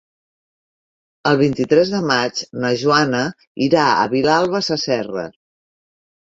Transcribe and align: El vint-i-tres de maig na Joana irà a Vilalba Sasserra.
El 1.31 1.37
vint-i-tres 1.41 1.91
de 1.97 2.01
maig 2.13 2.41
na 2.65 2.73
Joana 2.85 3.21
irà 3.69 3.87
a 3.93 4.11
Vilalba 4.17 4.65
Sasserra. 4.73 5.31